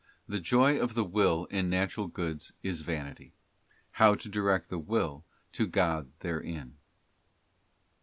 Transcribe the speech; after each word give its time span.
The 0.27 0.39
Joy 0.39 0.79
of 0.79 0.95
the 0.95 1.03
Will 1.03 1.45
in 1.51 1.69
Natural 1.69 2.07
Goods 2.07 2.53
is 2.63 2.81
Vanity. 2.81 3.33
How 3.91 4.15
to 4.15 4.29
direct 4.29 4.69
the 4.71 4.79
Will 4.79 5.23
to 5.51 5.67
God 5.67 6.09
therein. 6.21 6.77